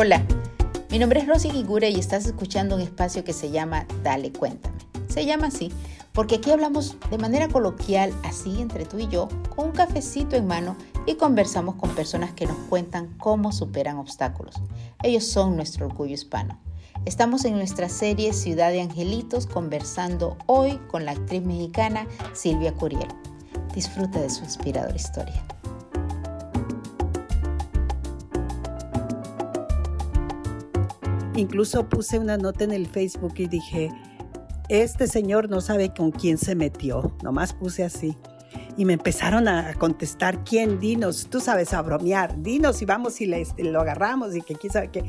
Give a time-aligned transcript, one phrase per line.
[0.00, 0.24] Hola,
[0.90, 4.78] mi nombre es Rosy Gigure y estás escuchando un espacio que se llama Dale Cuéntame.
[5.08, 5.72] Se llama así
[6.12, 9.26] porque aquí hablamos de manera coloquial, así entre tú y yo,
[9.56, 14.54] con un cafecito en mano y conversamos con personas que nos cuentan cómo superan obstáculos.
[15.02, 16.60] Ellos son nuestro orgullo hispano.
[17.04, 23.08] Estamos en nuestra serie Ciudad de Angelitos conversando hoy con la actriz mexicana Silvia Curiel.
[23.74, 25.57] Disfruta de su inspiradora historia.
[31.38, 33.90] Incluso puse una nota en el Facebook y dije,
[34.68, 38.16] este señor no sabe con quién se metió, nomás puse así.
[38.76, 40.80] Y me empezaron a contestar, ¿quién?
[40.80, 44.90] Dinos, tú sabes a bromear, dinos y vamos y lo agarramos y que quién sabe
[44.90, 45.04] qué.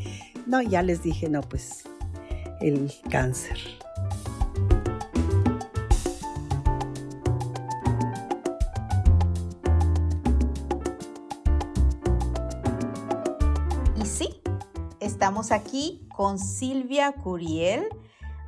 [0.45, 1.85] No, ya les dije, no, pues
[2.61, 3.57] el cáncer.
[15.39, 17.87] Aquí con Silvia Curiel,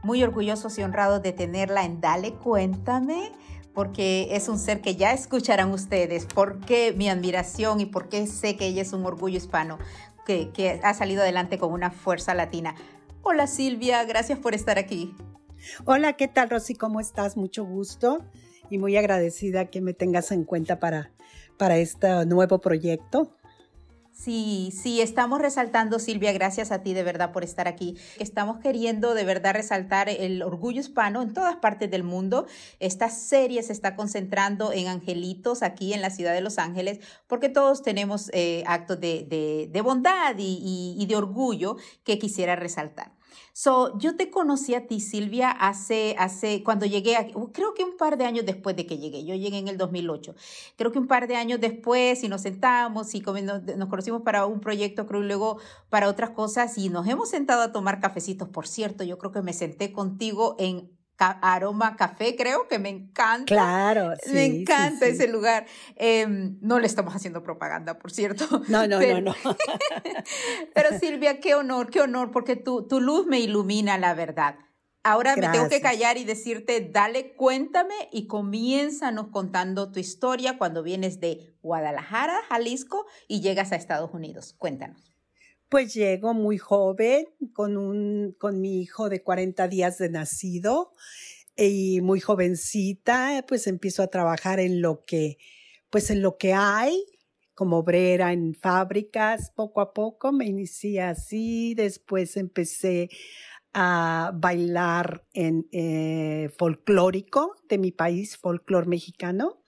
[0.04, 3.32] muy orgullosos y honrados de tenerla en Dale Cuéntame,
[3.74, 8.28] porque es un ser que ya escucharán ustedes, por qué mi admiración y por qué
[8.28, 9.80] sé que ella es un orgullo hispano,
[10.26, 12.76] que, que ha salido adelante con una fuerza latina.
[13.24, 15.16] Hola Silvia, gracias por estar aquí.
[15.86, 16.76] Hola, ¿qué tal Rosy?
[16.76, 17.38] ¿Cómo estás?
[17.38, 18.26] Mucho gusto
[18.70, 21.12] y muy agradecida que me tengas en cuenta para,
[21.58, 23.38] para este nuevo proyecto.
[24.14, 27.98] Sí, sí, estamos resaltando, Silvia, gracias a ti de verdad por estar aquí.
[28.20, 32.46] Estamos queriendo de verdad resaltar el orgullo hispano en todas partes del mundo.
[32.80, 37.50] Esta serie se está concentrando en angelitos aquí en la ciudad de Los Ángeles, porque
[37.50, 43.14] todos tenemos eh, actos de, de, bondad y, y de orgullo que quisiera resaltar.
[43.54, 47.16] So, yo te conocí a ti, Silvia, hace, hace, cuando llegué,
[47.54, 50.36] creo que un par de años después de que llegué, yo llegué en el 2008,
[50.78, 54.60] creo que un par de años después y nos sentamos y nos conocimos para un
[54.60, 55.58] proyecto, creo, y luego
[55.90, 58.50] para otras cosas y nos hemos sentado a tomar cafecitos.
[58.50, 60.90] Por cierto, yo creo que me senté contigo en
[61.30, 63.46] Aroma Café, creo que me encanta.
[63.46, 65.66] Claro, sí, Me encanta ese lugar.
[65.96, 68.46] Em, no le estamos haciendo propaganda, por cierto.
[68.68, 69.36] No, no, no, no.
[70.74, 74.56] pero Silvia, qué honor, qué honor, porque tu, tu luz me ilumina la verdad.
[75.04, 80.84] Ahora me tengo que callar y decirte, dale, cuéntame y comiénzanos contando tu historia cuando
[80.84, 84.54] vienes de Guadalajara, Jalisco y llegas a Estados Unidos.
[84.60, 85.11] Cuéntanos.
[85.72, 90.92] Pues llego muy joven con, un, con mi hijo de 40 días de nacido
[91.56, 95.38] y muy jovencita, pues empiezo a trabajar en lo que,
[95.90, 97.06] pues en lo que hay,
[97.54, 103.08] como obrera en fábricas, poco a poco me inicié así, después empecé
[103.72, 109.64] a bailar en eh, folclórico de mi país, folclor mexicano,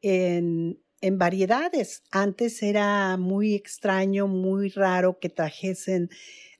[0.00, 2.02] en, en variedades.
[2.10, 6.08] Antes era muy extraño, muy raro que trajesen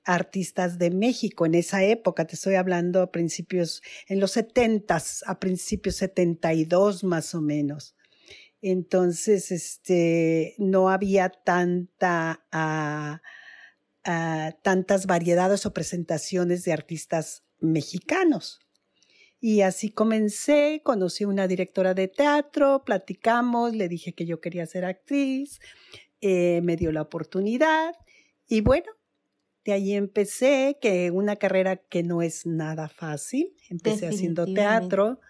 [0.04, 5.40] artistas de México en esa época, te estoy hablando a principios, en los setentas, a
[5.40, 7.96] principios 72 más o menos.
[8.60, 13.22] Entonces, este, no había tanta, ah,
[14.04, 18.63] ah, tantas variedades o presentaciones de artistas mexicanos.
[19.46, 24.64] Y así comencé, conocí a una directora de teatro, platicamos, le dije que yo quería
[24.64, 25.60] ser actriz,
[26.22, 27.94] eh, me dio la oportunidad
[28.48, 28.90] y bueno,
[29.66, 35.20] de ahí empecé, que una carrera que no es nada fácil, empecé haciendo teatro.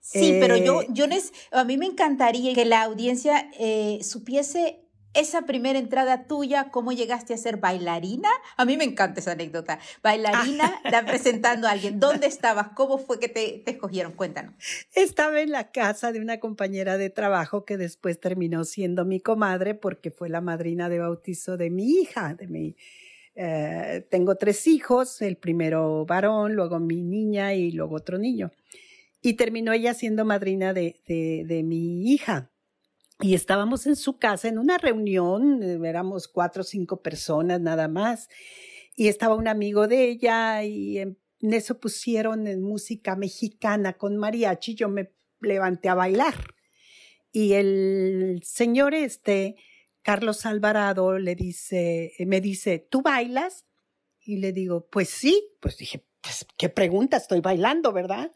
[0.00, 1.04] Sí, pero yo, eh, yo
[1.52, 4.79] a mí me encantaría que la audiencia eh, supiese
[5.14, 8.28] esa primera entrada tuya, cómo llegaste a ser bailarina.
[8.56, 9.78] A mí me encanta esa anécdota.
[10.02, 11.02] Bailarina, ah.
[11.06, 11.98] presentando a alguien.
[11.98, 12.68] ¿Dónde estabas?
[12.74, 14.12] ¿Cómo fue que te, te, escogieron?
[14.12, 14.54] Cuéntanos.
[14.94, 19.74] Estaba en la casa de una compañera de trabajo que después terminó siendo mi comadre
[19.74, 22.76] porque fue la madrina de bautizo de mi hija, de mi,
[23.34, 28.52] eh, tengo tres hijos, el primero varón, luego mi niña y luego otro niño.
[29.22, 32.50] Y terminó ella siendo madrina de, de, de mi hija
[33.20, 37.88] y estábamos en su casa en una reunión, eh, éramos cuatro o cinco personas nada
[37.88, 38.28] más,
[38.96, 44.74] y estaba un amigo de ella y en eso pusieron en música mexicana con mariachi,
[44.74, 46.34] yo me levanté a bailar.
[47.32, 49.56] Y el señor este,
[50.02, 53.64] Carlos Alvarado, le dice, me dice, ¿tú bailas?
[54.20, 57.16] Y le digo, pues sí, pues dije, pues, ¿qué pregunta?
[57.16, 58.32] Estoy bailando, ¿verdad?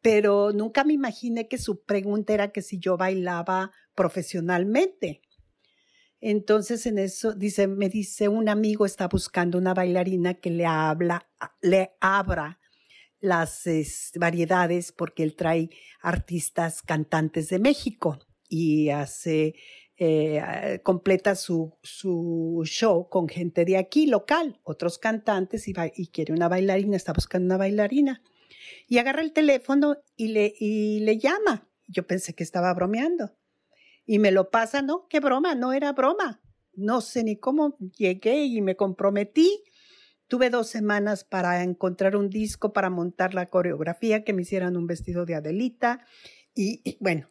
[0.00, 5.22] Pero nunca me imaginé que su pregunta era que si yo bailaba profesionalmente.
[6.20, 11.28] Entonces en eso dice, me dice un amigo está buscando una bailarina que le habla,
[11.60, 12.60] le abra
[13.20, 13.62] las
[14.14, 15.70] variedades porque él trae
[16.00, 19.54] artistas cantantes de México y hace
[19.98, 26.34] eh, completa su, su, show con gente de aquí, local, otros cantantes y, y, quiere
[26.34, 28.22] una bailarina, está buscando una bailarina.
[28.88, 31.68] Y agarra el teléfono y le, y le llama.
[31.86, 33.32] Yo pensé que estaba bromeando.
[34.06, 36.40] Y me lo pasa, no, qué broma, no era broma.
[36.74, 39.64] No sé ni cómo llegué y me comprometí.
[40.28, 44.86] Tuve dos semanas para encontrar un disco, para montar la coreografía, que me hicieran un
[44.86, 46.06] vestido de Adelita.
[46.54, 47.28] y bueno,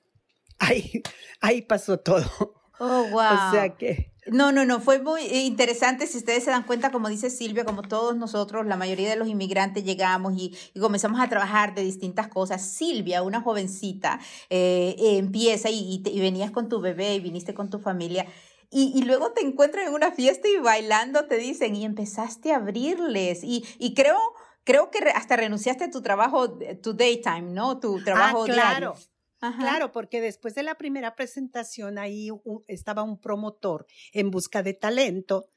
[0.60, 1.02] ahí,
[1.42, 2.55] ahí pasó todo.
[2.80, 3.50] Oh, wow.
[3.50, 4.12] O sea que.
[4.28, 6.08] No, no, no, fue muy interesante.
[6.08, 9.28] Si ustedes se dan cuenta, como dice Silvia, como todos nosotros, la mayoría de los
[9.28, 12.64] inmigrantes llegamos y, comenzamos a trabajar de distintas cosas.
[12.64, 14.20] Silvia, una jovencita,
[14.50, 18.26] eh, empieza y, venías con tu bebé y viniste con tu familia.
[18.72, 23.44] Y, luego te encuentran en una fiesta y bailando, te dicen, y empezaste a abrirles.
[23.44, 24.18] Y, y creo,
[24.64, 27.80] creo que hasta renunciaste a tu trabajo, tu daytime, ¿no?
[27.80, 28.96] Tu trabajo ah, claro.
[29.40, 32.30] Claro, porque después de la primera presentación ahí
[32.68, 35.50] estaba un promotor en busca de talento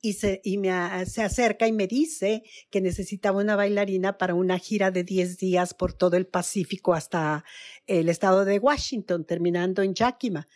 [0.00, 0.70] y, se, y me,
[1.06, 5.74] se acerca y me dice que necesitaba una bailarina para una gira de 10 días
[5.74, 7.44] por todo el Pacífico hasta
[7.86, 10.46] el estado de Washington, terminando en Yakima.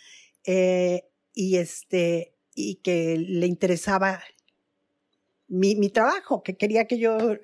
[0.44, 4.22] Eh, y este, y que le interesaba
[5.48, 7.40] mi, mi trabajo, que quería que yo eh,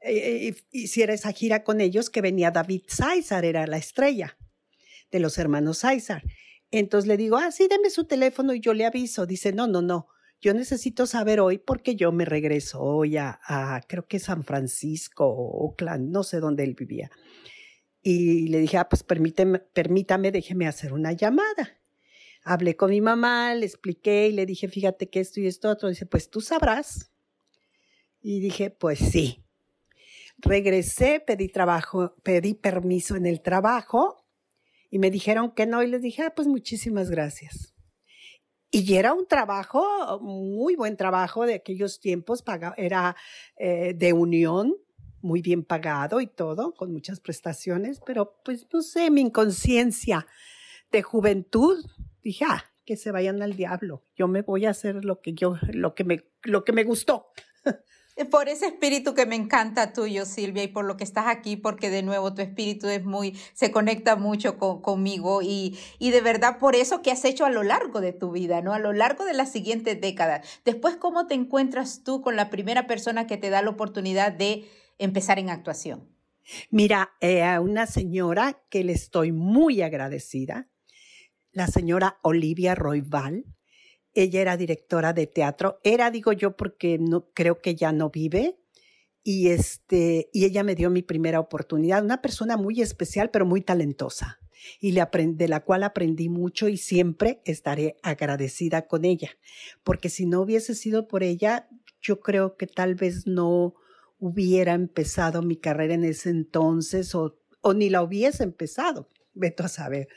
[0.00, 4.36] eh, hiciera esa gira con ellos, que venía David César, era la estrella
[5.14, 6.24] de los hermanos César.
[6.72, 9.26] Entonces le digo, ah, sí, deme su teléfono y yo le aviso.
[9.26, 10.08] Dice, no, no, no,
[10.40, 13.38] yo necesito saber hoy porque yo me regreso hoy a,
[13.86, 17.12] creo que San Francisco o Oakland, no sé dónde él vivía.
[18.02, 21.78] Y le dije, ah, pues permíteme, permítame, déjeme hacer una llamada.
[22.42, 25.88] Hablé con mi mamá, le expliqué y le dije, fíjate que esto y esto otro.
[25.88, 27.12] Dice, pues tú sabrás.
[28.20, 29.44] Y dije, pues sí.
[30.38, 34.23] Regresé, pedí trabajo, pedí permiso en el trabajo
[34.94, 37.74] y me dijeron que no y les dije, ah, pues muchísimas gracias.
[38.70, 42.44] Y era un trabajo, muy buen trabajo de aquellos tiempos,
[42.76, 43.16] era
[43.56, 44.76] eh, de unión,
[45.20, 50.28] muy bien pagado y todo, con muchas prestaciones, pero pues no sé, mi inconsciencia
[50.92, 51.84] de juventud,
[52.22, 55.56] dije, ah, que se vayan al diablo, yo me voy a hacer lo que yo,
[55.72, 57.32] lo que me, lo que me gustó.
[58.30, 61.90] Por ese espíritu que me encanta tuyo, Silvia, y por lo que estás aquí, porque
[61.90, 66.76] de nuevo tu espíritu es muy, se conecta mucho conmigo y, y de verdad por
[66.76, 68.72] eso que has hecho a lo largo de tu vida, ¿no?
[68.72, 70.46] A lo largo de las siguientes décadas.
[70.64, 74.64] Después, ¿cómo te encuentras tú con la primera persona que te da la oportunidad de
[74.98, 76.08] empezar en actuación?
[76.70, 80.68] Mira, eh, a una señora que le estoy muy agradecida,
[81.52, 83.44] la señora Olivia Royval,
[84.14, 85.80] ella era directora de teatro.
[85.82, 88.58] Era, digo yo, porque no creo que ya no vive.
[89.22, 92.04] Y este, y ella me dio mi primera oportunidad.
[92.04, 94.38] Una persona muy especial, pero muy talentosa.
[94.80, 99.30] Y le de la cual aprendí mucho y siempre estaré agradecida con ella.
[99.82, 101.68] Porque si no hubiese sido por ella,
[102.00, 103.74] yo creo que tal vez no
[104.18, 109.10] hubiera empezado mi carrera en ese entonces o, o ni la hubiese empezado.
[109.34, 110.08] Veto a saber.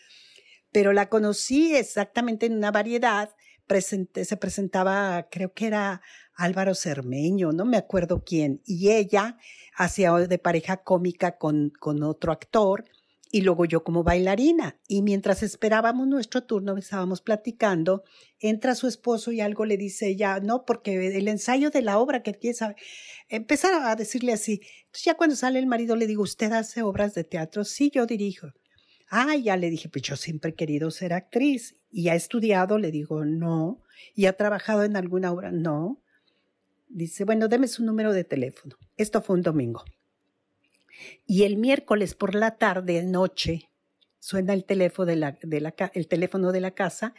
[0.71, 3.31] Pero la conocí exactamente en una variedad
[3.79, 6.01] se presentaba, creo que era
[6.35, 9.37] Álvaro Cermeño, no me acuerdo quién, y ella
[9.75, 12.85] hacía de pareja cómica con, con otro actor
[13.31, 14.79] y luego yo como bailarina.
[14.87, 18.03] Y mientras esperábamos nuestro turno, estábamos platicando,
[18.39, 22.23] entra su esposo y algo le dice ella, no, porque el ensayo de la obra
[22.23, 22.77] que saber,
[23.29, 24.61] empezar a decirle así.
[24.85, 27.63] Entonces ya cuando sale el marido le digo, ¿usted hace obras de teatro?
[27.63, 28.47] Sí, yo dirijo.
[29.09, 31.75] Ah, ya le dije, pues yo siempre he querido ser actriz.
[31.91, 32.77] ¿Y ha estudiado?
[32.77, 33.81] Le digo, no.
[34.13, 35.51] ¿Y ha trabajado en alguna obra?
[35.51, 36.01] No.
[36.89, 38.75] Dice, bueno, deme su número de teléfono.
[38.97, 39.83] Esto fue un domingo.
[41.25, 43.69] Y el miércoles por la tarde, noche,
[44.19, 47.13] suena el teléfono de la, de la, el teléfono de la casa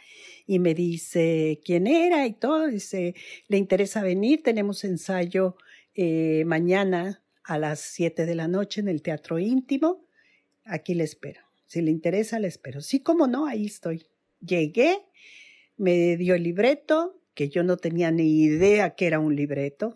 [0.45, 2.67] y me dice quién era y todo.
[2.67, 3.15] Dice,
[3.47, 4.43] ¿le interesa venir?
[4.43, 5.55] Tenemos ensayo
[5.95, 10.05] eh, mañana a las 7 de la noche en el Teatro Íntimo.
[10.65, 11.48] Aquí le espero.
[11.69, 12.81] Si le interesa, le espero.
[12.81, 14.07] Sí, como no, ahí estoy.
[14.41, 15.05] Llegué,
[15.77, 19.95] me dio el libreto, que yo no tenía ni idea que era un libreto,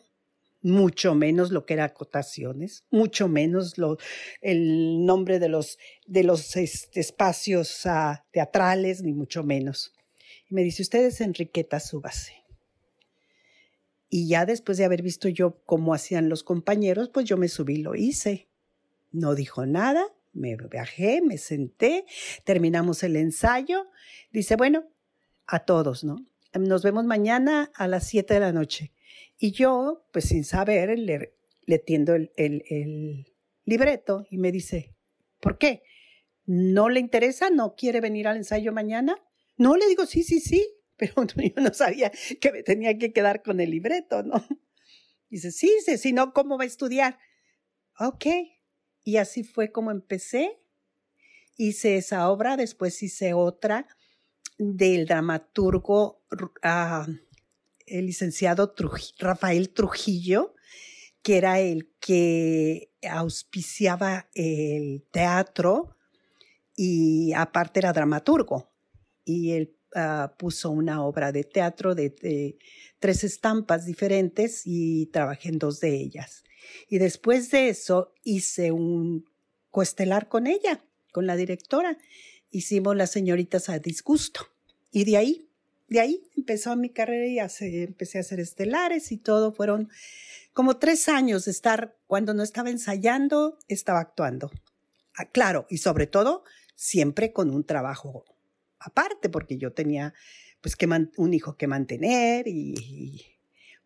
[0.62, 3.98] mucho menos lo que era acotaciones, mucho menos lo,
[4.42, 9.96] el nombre de los, de los este, espacios ah, teatrales, ni mucho menos.
[10.48, 12.34] Y me dice, usted es Enriqueta, súbase.
[14.10, 17.78] Y ya después de haber visto yo cómo hacían los compañeros, pues yo me subí,
[17.78, 18.48] lo hice.
[19.12, 22.06] No dijo nada, me viajé, me senté,
[22.44, 23.88] terminamos el ensayo.
[24.32, 24.90] Dice, bueno,
[25.48, 26.26] a todos, ¿no?
[26.54, 28.92] Nos vemos mañana a las 7 de la noche.
[29.38, 31.36] Y yo, pues sin saber, le,
[31.66, 33.34] le tiendo el, el
[33.66, 34.96] libreto y me dice,
[35.40, 35.84] ¿por qué?
[36.46, 37.50] ¿No le interesa?
[37.50, 39.18] ¿No quiere venir al ensayo mañana?
[39.58, 43.44] No, le digo, sí, sí, sí, pero yo no sabía que me tenía que quedar
[43.44, 44.46] con el libreto, ¿no?
[45.30, 47.18] Dice, sí, dice, si no, ¿cómo va a estudiar?
[48.00, 48.26] Ok.
[49.04, 50.60] Y así fue como empecé.
[51.58, 53.88] Hice esa obra, después hice otra
[54.58, 57.12] del dramaturgo uh,
[57.86, 58.74] el licenciado
[59.20, 60.56] Rafael Trujillo,
[61.22, 65.96] que era el que auspiciaba el teatro
[66.76, 68.72] y aparte era dramaturgo.
[69.26, 72.58] Y él ah, puso una obra de teatro de,
[73.00, 76.44] tres estampas diferentes y trabajé en dos de ellas.
[76.90, 79.30] Y después de eso hice un
[79.72, 81.98] coestelar con ella, con la directora.
[82.52, 84.48] Hicimos Las señoritas a disgusto.
[84.92, 85.50] Y de ahí
[85.94, 87.38] de ahí empezó mi carrera y
[87.84, 89.52] empecé a hacer estelares y todo.
[89.52, 89.90] Fueron
[90.52, 94.52] como tres años de estar, cuando no estaba ensayando, estaba actuando.
[95.16, 96.44] Ah, claro, y sobre todo,
[96.76, 98.26] siempre con un trabajo
[98.80, 100.16] aparte, porque yo tenía
[100.62, 103.22] pues que un hijo que mantener y,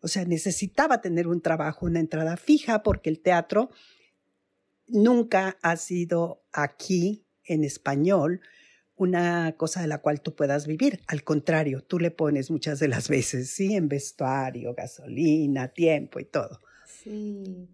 [0.00, 3.70] o sea, necesitaba tener un trabajo, una entrada fija, porque el teatro
[4.86, 8.40] nunca ha sido aquí en español
[8.94, 11.00] una cosa de la cual tú puedas vivir.
[11.06, 13.74] Al contrario, tú le pones muchas de las veces, ¿sí?
[13.74, 16.60] En vestuario, gasolina, tiempo y todo.
[16.86, 17.68] Sí.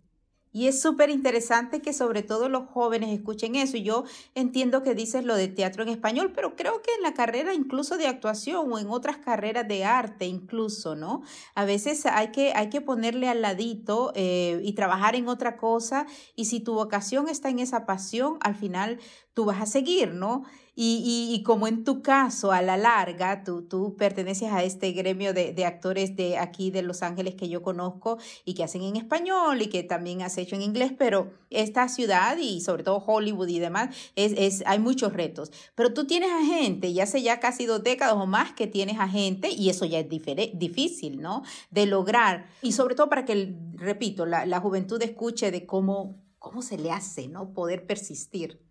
[0.54, 3.76] Y es súper interesante que sobre todo los jóvenes escuchen eso.
[3.76, 4.04] Yo
[4.37, 7.99] entiendo que dices lo de teatro en español, pero creo que en la carrera incluso
[7.99, 11.23] de actuación o en otras carreras de arte incluso, ¿no?
[11.56, 16.06] A veces hay que, hay que ponerle al ladito eh, y trabajar en otra cosa
[16.37, 19.00] y si tu vocación está en esa pasión, al final
[19.34, 20.44] tú vas a seguir, ¿no?
[20.76, 25.33] Y, y, como en tu caso, a la larga, tú, tú perteneces a este gremio
[25.33, 28.97] de, de, actores de aquí de Los Ángeles que yo conozco y que hacen en
[28.97, 33.49] español y que también has hecho en inglés, pero esta ciudad y sobre todo Hollywood
[33.49, 35.52] y demás, es, es, hay muchos retos.
[35.76, 38.99] Pero tú tienes a gente, y hace ya casi dos décadas o más que tienes
[38.99, 41.43] a gente y eso ya es difícil, ¿no?
[41.71, 42.47] De lograr.
[42.62, 46.90] Y sobre todo para que, repito, la, la juventud escuche de cómo, cómo se le
[46.90, 47.52] hace, ¿no?
[47.52, 48.63] Poder persistir.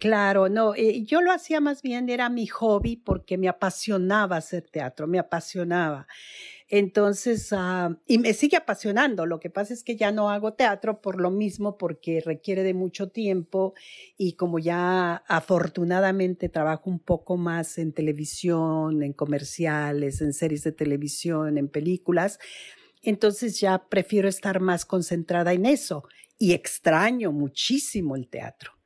[0.00, 4.62] Claro, no, eh, yo lo hacía más bien, era mi hobby porque me apasionaba hacer
[4.70, 6.06] teatro, me apasionaba.
[6.68, 9.26] Entonces, ah, y me sigue apasionando.
[9.26, 12.72] Lo que pasa es que ya no hago teatro por lo mismo, porque requiere de
[12.72, 13.74] mucho tiempo
[14.16, 20.72] y como ya afortunadamente trabajo un poco más en televisión, en comerciales, en series de
[20.72, 22.38] televisión, en películas,
[23.02, 26.04] entonces ya prefiero estar más concentrada en eso
[26.38, 28.79] y extraño muchísimo el teatro.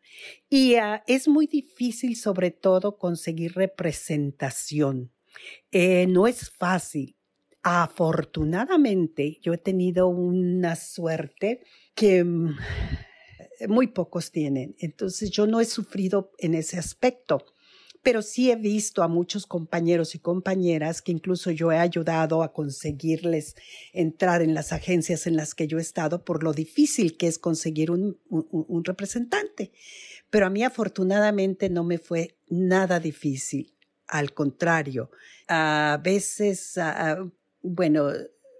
[0.48, 5.12] Y ah, es muy difícil, sobre todo, conseguir representación.
[5.70, 7.16] Eh, no es fácil.
[7.62, 11.62] Afortunadamente, yo he tenido una suerte
[11.94, 12.56] que mm,
[13.68, 14.76] muy pocos tienen.
[14.78, 17.44] Entonces, yo no he sufrido en ese aspecto
[18.04, 22.52] pero sí he visto a muchos compañeros y compañeras que incluso yo he ayudado a
[22.52, 23.56] conseguirles
[23.94, 27.38] entrar en las agencias en las que yo he estado por lo difícil que es
[27.38, 29.72] conseguir un, un, representante.
[30.28, 33.74] Pero a mí afortunadamente no me fue nada difícil.
[34.06, 35.10] Al contrario,
[35.48, 36.78] a veces,
[37.62, 38.10] bueno,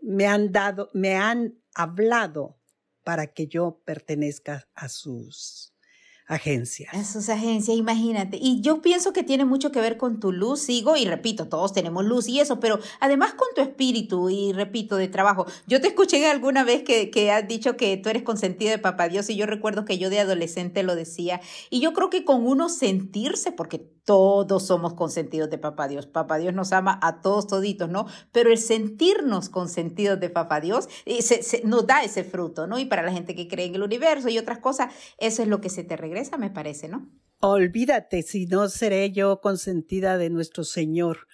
[0.01, 2.57] me han dado, me han hablado
[3.03, 5.74] para que yo pertenezca a sus
[6.27, 6.95] agencias.
[6.95, 8.39] A sus agencias, imagínate.
[8.41, 11.73] Y yo pienso que tiene mucho que ver con tu luz, sigo, y repito, todos
[11.73, 15.47] tenemos luz y eso, pero además con tu espíritu y repito, de trabajo.
[15.67, 19.09] Yo te escuché alguna vez que, que has dicho que tú eres consentido de Papá
[19.09, 21.41] Dios y yo recuerdo que yo de adolescente lo decía.
[21.71, 26.07] Y yo creo que con uno sentirse, porque todos somos consentidos de Papá Dios.
[26.07, 28.07] Papá Dios nos ama a todos toditos, ¿no?
[28.33, 32.79] Pero el sentirnos consentidos de Papá Dios eh, se, nos da ese fruto, ¿no?
[32.79, 35.61] Y para la gente que cree en el universo y otras cosas, eso es lo
[35.61, 37.09] que se te regresa, me parece, ¿no?
[37.41, 41.27] Olvídate, si no seré yo consentida de nuestro Señor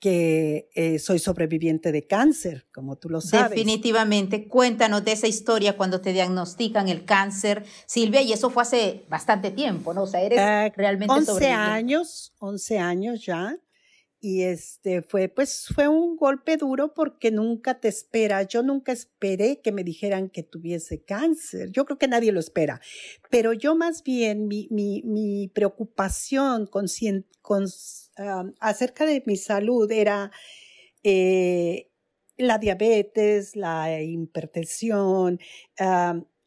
[0.00, 3.50] que eh, soy sobreviviente de cáncer, como tú lo sabes.
[3.50, 4.46] Definitivamente.
[4.46, 9.50] Cuéntanos de esa historia cuando te diagnostican el cáncer, Silvia, y eso fue hace bastante
[9.50, 10.04] tiempo, ¿no?
[10.04, 13.58] O sea, eres uh, realmente 11 años, 11 años ya.
[14.20, 18.42] Y este fue, pues fue un golpe duro porque nunca te espera.
[18.42, 21.70] Yo nunca esperé que me dijeran que tuviese cáncer.
[21.70, 22.80] Yo creo que nadie lo espera.
[23.30, 26.88] Pero yo más bien, mi, mi, mi preocupación con,
[28.60, 30.30] acerca de mi salud era
[31.02, 31.90] eh,
[32.36, 35.40] la diabetes, la hipertensión,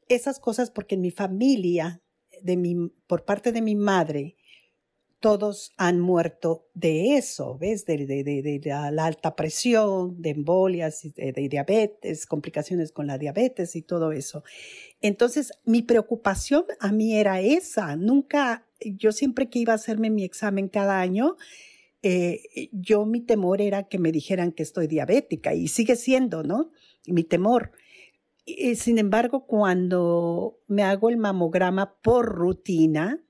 [0.07, 2.01] esas cosas porque en mi familia,
[2.41, 4.35] de mi, por parte de mi madre,
[5.21, 7.85] todos han muerto de eso, ¿ves?
[7.85, 14.11] De, de, la, alta presión, de embolias, de, diabetes, complicaciones con la diabetes y todo
[14.11, 14.43] eso.
[14.99, 17.95] Entonces, mi preocupación a mí era esa.
[17.95, 21.37] Nunca, yo siempre que iba a hacerme mi examen cada año,
[22.03, 26.71] eh, yo mi temor era que me dijeran que estoy diabética y sigue siendo, ¿no?
[27.05, 27.71] Mi temor.
[28.45, 33.23] Y, sin embargo, cuando me hago el mamograma por rutina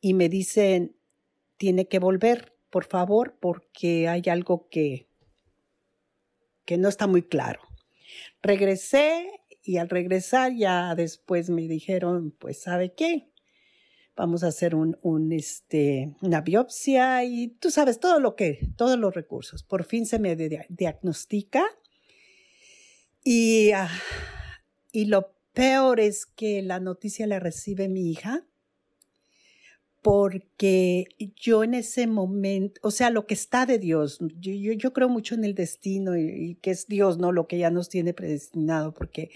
[0.00, 0.96] y me dicen,
[1.56, 5.08] tiene que volver, por favor, porque hay algo que,
[6.64, 7.60] que no está muy claro.
[8.42, 9.30] Regresé
[9.62, 13.28] y al regresar ya después me dijeron, pues, ¿sabe qué?
[14.16, 18.98] Vamos a hacer un, un, este, una biopsia y tú sabes todo lo que, todos
[18.98, 19.62] los recursos.
[19.64, 21.64] Por fin se me diagnostica
[23.24, 23.90] y, ah,
[24.92, 28.44] y lo peor es que la noticia la recibe mi hija
[30.04, 35.08] porque yo en ese momento, o sea, lo que está de Dios, yo, yo, creo
[35.08, 37.32] mucho en el destino y, y, que es Dios, ¿no?
[37.32, 39.30] Lo que ya nos tiene predestinado, porque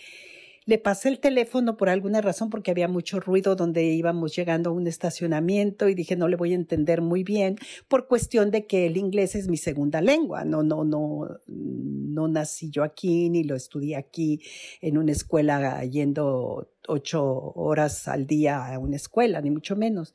[0.68, 4.74] le pasé el teléfono por alguna razón porque había mucho ruido donde íbamos llegando a
[4.74, 7.56] un estacionamiento y dije no le voy a entender muy bien
[7.88, 10.44] por cuestión de que el inglés es mi segunda lengua.
[10.44, 14.42] No, no, no, no nací yo aquí ni lo estudié aquí
[14.82, 20.14] en una escuela yendo ocho horas al día a una escuela, ni mucho menos.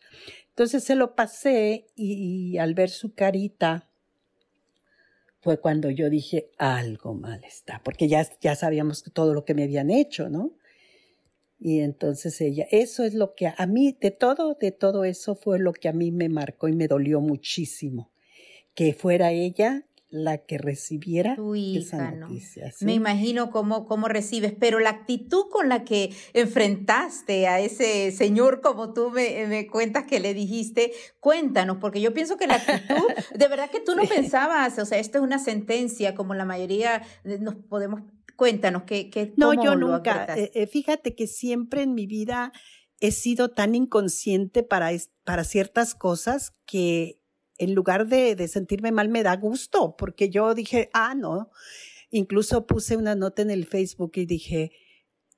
[0.49, 3.89] Entonces se lo pasé y, al ver su carita,
[5.43, 9.63] fue cuando yo dije, algo mal está, porque ya, ya sabíamos todo lo que me
[9.63, 10.53] habían hecho, ¿no?
[11.59, 15.59] Y entonces ella, eso es lo que a mí, de todo, de todo eso fue
[15.59, 18.09] lo que a mí me marcó y me dolió muchísimo,
[18.73, 22.29] que fuera ella la que recibiera tu hija, ¿no?
[22.81, 28.61] Me imagino cómo, cómo recibes, pero la actitud con la que enfrentaste a ese señor,
[28.61, 33.07] como tú me, me cuentas que le dijiste, cuéntanos, porque yo pienso que la actitud,
[33.35, 37.01] de verdad que tú no pensabas, o sea, esto es una sentencia, como la mayoría
[37.23, 38.01] nos podemos,
[38.35, 42.53] cuéntanos, que, que No, yo nunca, eh, eh, fíjate que siempre en mi vida
[42.99, 44.91] he sido tan inconsciente para,
[45.23, 47.22] para ciertas cosas que
[47.57, 51.51] en lugar de, sentirme mal, me da gusto, porque yo dije, ah, no.
[52.09, 54.71] Incluso puse una nota en el Facebook y dije,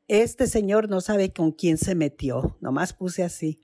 [0.07, 3.63] este señor no sabe con quién se metió, nomás puse así.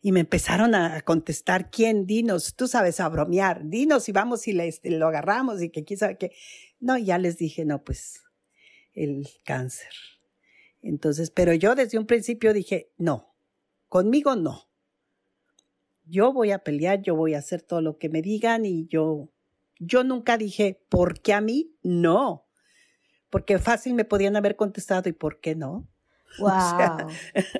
[0.00, 2.06] Y me empezaron a contestar, ¿quién?
[2.06, 5.98] Dinos, tú sabes a bromear, dinos y vamos y este, lo agarramos y que quién
[5.98, 6.32] sabe qué.
[6.80, 8.20] No, ya les dije, no, pues
[8.94, 9.92] el cáncer.
[10.80, 13.36] Entonces, pero yo desde un principio dije, no,
[13.88, 14.71] conmigo no
[16.12, 19.30] yo voy a pelear, yo voy a hacer todo lo que me digan y yo,
[19.78, 21.74] yo nunca dije, ¿por qué a mí?
[21.82, 22.44] No,
[23.30, 25.88] porque fácil me podían haber contestado y ¿por qué no?
[26.38, 27.08] Wow.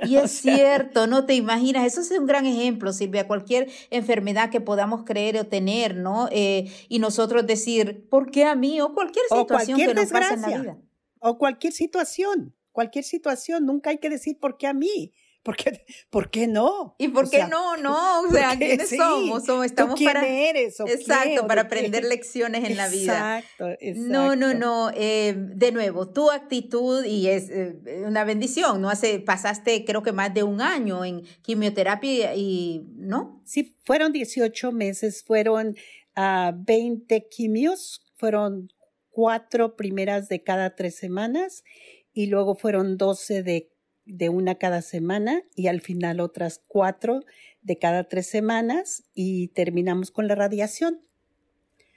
[0.07, 4.63] y es cierto, no te imaginas, eso es un gran ejemplo, Silvia, cualquier enfermedad que
[4.63, 6.29] podamos creer o tener, ¿no?
[6.31, 8.81] Eh, y nosotros decir, ¿por qué a mí?
[8.81, 10.79] O cualquier situación que nos pase en la vida.
[11.21, 15.13] O cualquier situación, cualquier situación, nunca hay que decir, ¿por qué a mí?
[15.43, 16.95] ¿Por qué, ¿Por qué no?
[16.99, 17.77] ¿Y por qué no?
[17.77, 19.45] No, o sea, ¿quiénes somos?
[19.45, 19.67] somos?
[19.67, 20.79] Estamos quién para, eres?
[20.81, 23.39] ¿O exacto, para aprender lecciones en la vida.
[23.41, 24.13] Exacto, exacto.
[24.13, 24.91] No, no, no.
[24.95, 27.75] Eh, de nuevo, tu actitud y es eh,
[28.07, 28.89] una bendición, ¿no?
[28.89, 33.43] Hace, pasaste creo que más de un año en quimioterapia y, ¿no?
[33.45, 35.75] Sí, fueron 18 meses, fueron
[36.15, 38.69] 20 ah, quimios, fueron
[39.11, 41.65] cuatro primeras de cada tres semanas
[42.13, 43.72] y luego fueron 12 de
[44.05, 47.21] de una cada semana y al final otras cuatro
[47.63, 51.01] de cada tres semanas y terminamos con la radiación.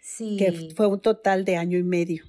[0.02, 0.38] Sí.
[0.38, 2.26] Que fue un total de año y medio.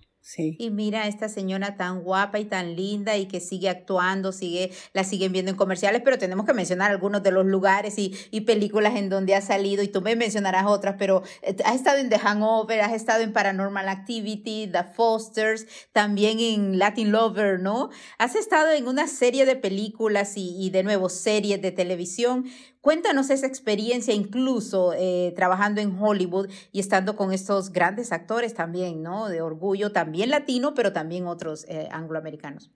[0.58, 4.72] Y mira a esta señora tan guapa y tan linda y que sigue actuando, sigue,
[4.92, 8.40] la siguen viendo en comerciales, pero tenemos que mencionar algunos de los lugares y, y
[8.40, 12.08] películas en donde ha salido, y tú me mencionarás otras, pero eh, has estado en
[12.08, 17.90] The Hangover, has estado en Paranormal Activity, The Fosters, también en Latin Lover, ¿no?
[18.18, 22.46] Has estado en una serie de películas y, y de nuevo series de televisión.
[22.86, 29.02] Cuéntanos esa experiencia, incluso eh, trabajando en Hollywood y estando con estos grandes actores también,
[29.02, 29.28] ¿no?
[29.28, 32.70] De orgullo, también latino, pero también otros eh, angloamericanos.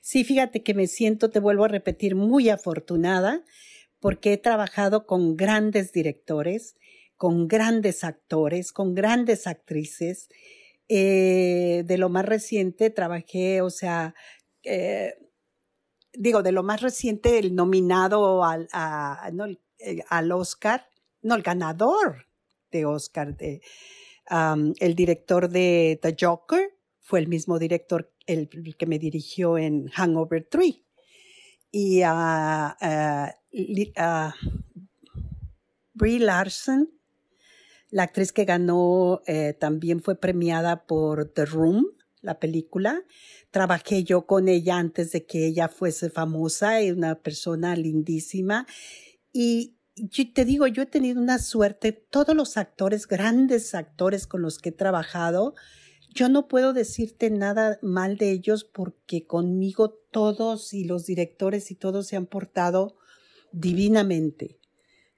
[0.00, 3.44] Sí, fíjate que me siento, te vuelvo a repetir, muy afortunada
[4.00, 6.74] porque he trabajado con grandes directores,
[7.16, 10.30] con grandes actores, con grandes actrices.
[10.88, 14.16] Eh, de lo más reciente trabajé, o sea,
[16.16, 20.88] digo, de lo más reciente, el nominado al, al Oscar,
[21.22, 22.26] no, el ganador
[22.70, 23.62] de Oscar, de,
[24.28, 30.46] el director de The Joker, fue el mismo director el, que me dirigió en Hangover
[30.50, 30.74] 3.
[31.70, 32.70] Y uh,
[35.92, 36.90] Brie Larson,
[37.90, 41.86] la actriz que ganó, eh, también fue premiada por The Room,
[42.24, 43.04] la película.
[43.50, 48.66] Trabajé yo con ella antes de que ella fuese famosa, y una persona lindísima.
[49.32, 54.42] Y yo te digo, yo he tenido una suerte, todos los actores, grandes actores con
[54.42, 55.54] los que he trabajado,
[56.14, 61.74] yo no puedo decirte nada mal de ellos porque conmigo todos y los directores y
[61.74, 62.96] todos se han portado
[63.50, 64.60] divinamente.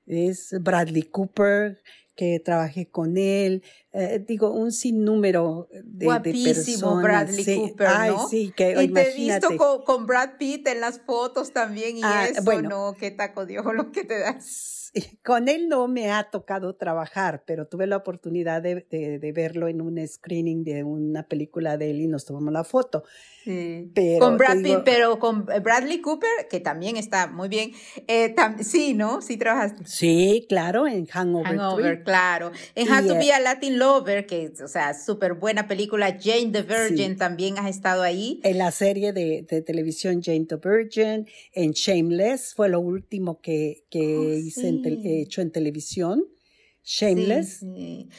[0.07, 1.83] Es Bradley Cooper,
[2.17, 8.83] que trabajé con él, eh, digo, un sinnúmero de, Guapísimo Bradley Cooper, Ay, sí, que
[8.83, 9.49] y te he visto
[9.85, 12.95] con, Brad Pitt en las fotos también y ah, eso, bueno, ¿no?
[12.99, 14.93] Qué taco de lo que te das.
[15.23, 19.83] Con él no me ha tocado trabajar, pero tuve la oportunidad de, de, verlo en
[19.83, 23.05] un screening de una película de él y nos tomamos la foto.
[23.45, 27.73] Pero, con Brad Pitt, pero con eh, Bradley Cooper, que también está muy bien.
[28.09, 29.21] Eh, sí, ¿no?
[29.21, 29.85] Sí trabajaste.
[29.87, 31.59] Sí, claro, en Hangover.
[31.59, 32.53] Hangover, claro.
[32.75, 36.19] En How to Be a Latin Lover, que, o sea, súper buena película.
[36.19, 38.41] Jane the Virgin también has estado ahí.
[38.45, 43.85] En la serie de, de, televisión Jane the Virgin, en Shameless, fue lo último que,
[43.91, 44.73] que oh, hice
[45.21, 46.25] hecho en televisión.
[46.89, 47.65] Shameless.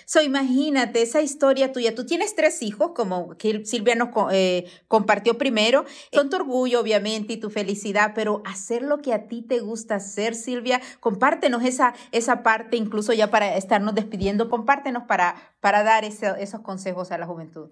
[0.03, 1.95] So, imagínate esa historia tuya.
[1.95, 5.85] Tú tienes tres hijos, como que Silvia nos eh, compartió primero.
[6.11, 9.95] Son tu orgullo, obviamente, y tu felicidad, pero hacer lo que a ti te gusta
[9.95, 16.03] hacer, Silvia, compártenos esa, esa parte, incluso ya para estarnos despidiendo, compártenos para, para dar
[16.03, 17.69] esos consejos a la juventud.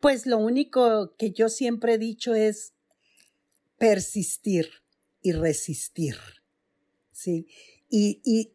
[0.00, 2.74] Pues lo único que yo siempre he dicho es
[3.78, 4.68] persistir
[5.22, 6.16] y resistir.
[7.12, 7.46] Sí.
[7.88, 8.53] Y, y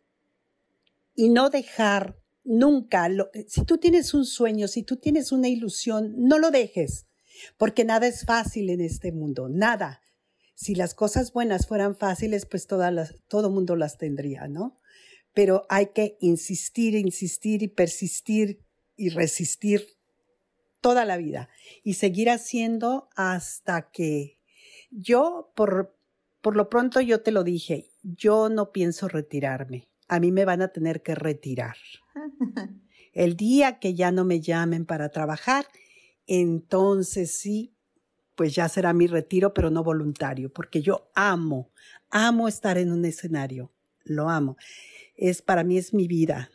[1.19, 3.09] y no dejar nunca,
[3.45, 7.07] si tú tienes un sueño, si tú tienes una ilusión, no lo dejes,
[7.57, 10.01] porque nada es fácil en este mundo, nada.
[10.55, 14.79] Si las cosas buenas fueran fáciles, pues todas las, todo mundo las tendría, ¿no?
[15.33, 18.63] Pero hay que insistir, insistir y persistir
[18.95, 19.97] y resistir
[20.79, 21.49] toda la vida
[21.83, 24.39] y seguir haciendo hasta que
[24.89, 25.97] yo, por,
[26.39, 30.61] por lo pronto yo te lo dije, yo no pienso retirarme a mí me van
[30.61, 31.77] a tener que retirar.
[33.13, 35.65] El día que ya no me llamen para trabajar,
[36.27, 37.73] entonces sí,
[38.35, 41.71] pues ya será mi retiro, pero no voluntario, porque yo amo,
[42.09, 43.71] amo estar en un escenario,
[44.03, 44.57] lo amo.
[45.15, 46.49] Es para mí es mi vida.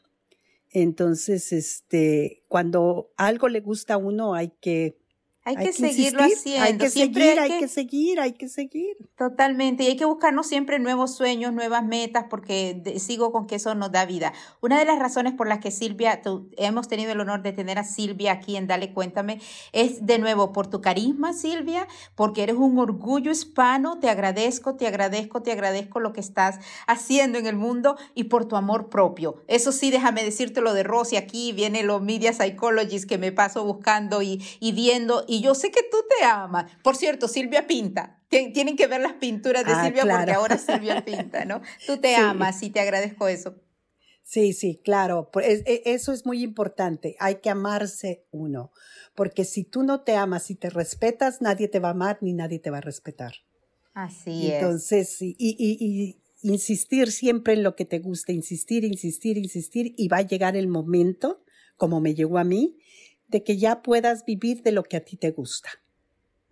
[0.70, 4.98] Entonces, este, cuando algo le gusta a uno hay que
[5.46, 6.64] hay, que, seguirlo haciendo.
[6.64, 8.96] Hay que seguir, hay que, seguir, hay que seguir.
[9.16, 9.84] Totalmente.
[9.84, 13.92] Y hay que buscarnos siempre nuevos sueños, nuevas metas, porque sigo con que eso nos
[13.92, 14.32] da vida.
[14.62, 16.22] Una de las razones por las que Silvia,
[16.56, 19.38] hemos tenido el honor de tener a Silvia aquí en Dale Cuéntame,
[19.72, 23.98] es de nuevo por tu carisma, Silvia, porque eres un orgullo hispano.
[23.98, 28.46] Te agradezco, te agradezco, te agradezco lo que estás haciendo en el mundo y por
[28.46, 29.42] tu amor propio.
[29.46, 31.16] Eso sí, déjame decirte lo de Rosy.
[31.16, 35.70] Aquí viene los media psychologists que me paso buscando y, y viendo y yo sé
[35.70, 36.70] que tú te amas.
[36.82, 38.22] Por cierto, Silvia pinta.
[38.28, 41.62] Tienen que ver las pinturas de ah, Silvia porque ahora Silvia pinta, ¿no?
[41.86, 43.54] Tú te amas y te agradezco eso.
[44.22, 45.30] Sí, sí, claro.
[45.42, 47.16] E, eso es muy importante.
[47.20, 48.72] Hay que amarse uno.
[49.14, 52.32] Porque si tú no te amas y te respetas, nadie te va a amar ni
[52.32, 53.34] nadie te va a respetar.
[53.92, 54.54] Así es.
[54.54, 60.08] Entonces, y, y, y, insistir siempre en lo que te gusta, insistir, insistir, insistir, y
[60.08, 61.44] va a llegar el momento,
[61.76, 62.76] como me llegó a mí,
[63.34, 65.68] de que ya puedas vivir de lo que a ti te gusta.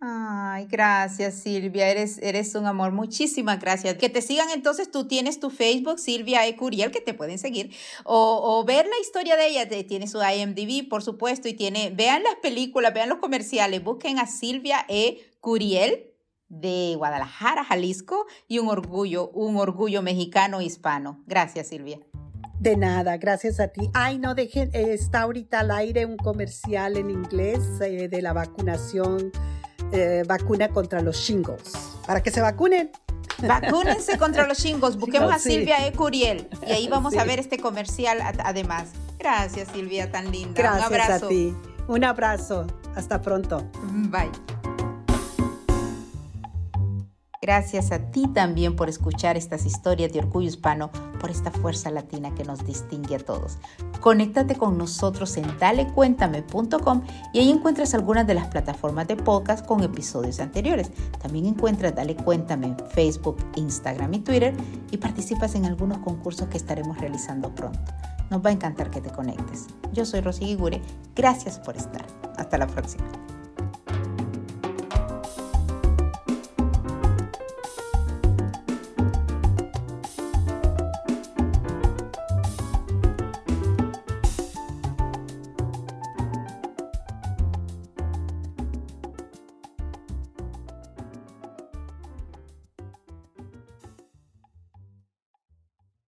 [0.00, 3.94] Ay, gracias Silvia, eres, eres un amor, muchísimas gracias.
[3.98, 6.56] Que te sigan entonces, tú tienes tu Facebook, Silvia E.
[6.56, 11.04] Curiel, que te pueden seguir, o, ver la historia de ella, tiene su IMDb, por
[11.04, 15.30] supuesto, y tiene, vean las películas, vean los comerciales, busquen a Silvia E.
[15.38, 16.10] Curiel
[16.48, 21.22] de Guadalajara, Jalisco, y un orgullo, un orgullo mexicano hispano.
[21.28, 22.00] Gracias Silvia.
[22.62, 23.90] De nada, gracias a ti.
[23.92, 28.32] Ay, no dejen, eh, está ahorita al aire un comercial en inglés eh, de la
[28.32, 29.32] vacunación,
[29.90, 31.72] eh, vacuna contra los shingles.
[32.06, 32.92] Para que se vacunen.
[33.38, 34.96] Vacúnense contra los shingles.
[34.96, 35.92] Busquemos a Silvia E.
[35.92, 38.90] Curiel y ahí vamos a ver este comercial además.
[39.18, 40.54] Gracias, Silvia, tan linda.
[40.54, 41.26] Gracias Un abrazo.
[41.26, 41.56] a ti.
[41.88, 42.66] Un abrazo.
[42.94, 43.68] Hasta pronto.
[44.08, 44.30] Bye.
[47.44, 52.32] Gracias a ti también por escuchar estas historias de orgullo hispano, por esta fuerza latina
[52.36, 53.58] que nos distingue a todos.
[54.00, 57.02] Conéctate con nosotros en dalecuéntame.com
[57.32, 60.92] y ahí encuentras algunas de las plataformas de podcast con episodios anteriores.
[61.20, 64.54] También encuentras Dale Cuéntame en Facebook, Instagram y Twitter
[64.92, 67.92] y participas en algunos concursos que estaremos realizando pronto.
[68.30, 69.66] Nos va a encantar que te conectes.
[69.92, 70.80] Yo soy Rosy Gigure.
[71.16, 72.06] Gracias por estar.
[72.36, 73.04] Hasta la próxima.